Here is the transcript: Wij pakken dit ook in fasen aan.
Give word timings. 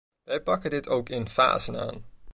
Wij 0.23 0.41
pakken 0.41 0.69
dit 0.69 0.87
ook 0.89 1.09
in 1.09 1.27
fasen 1.27 1.79
aan. 1.79 2.03